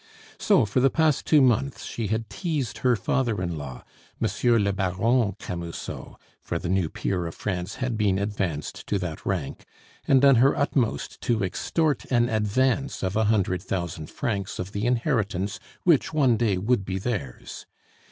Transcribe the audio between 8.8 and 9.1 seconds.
to